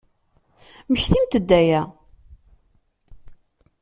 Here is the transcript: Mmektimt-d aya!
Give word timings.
Mmektimt-d 0.89 1.49
aya! 1.59 1.81